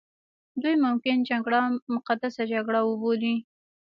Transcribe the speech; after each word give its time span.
دوی 0.61 0.75
ممکن 0.85 1.17
جګړه 1.29 1.61
مقدسه 1.95 2.43
جګړه 2.53 2.79
وبولي. 2.83 3.35